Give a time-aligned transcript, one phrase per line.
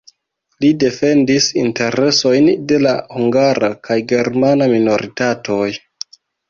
[0.63, 5.67] Li defendis interesojn de la hungara kaj germana minoritatoj.